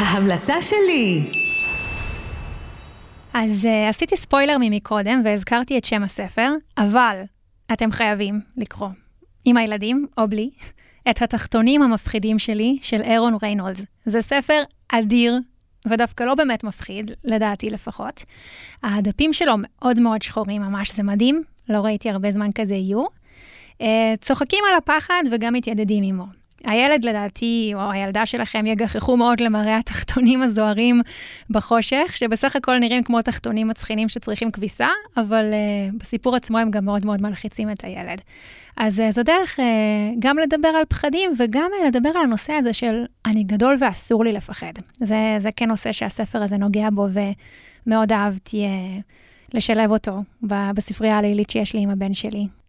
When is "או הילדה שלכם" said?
27.74-28.66